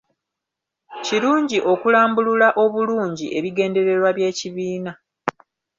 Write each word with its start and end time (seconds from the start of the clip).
Kirungi 1.05 1.57
okulambulula 1.73 2.47
obulungi 2.63 3.25
ebigendererwa 3.37 4.09
by’ekibiina. 4.17 4.91